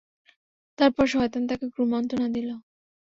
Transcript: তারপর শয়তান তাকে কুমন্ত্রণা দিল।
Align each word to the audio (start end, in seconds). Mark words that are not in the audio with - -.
তারপর 0.79 1.05
শয়তান 1.07 1.43
তাকে 1.49 1.65
কুমন্ত্রণা 1.75 2.27
দিল। 2.35 2.49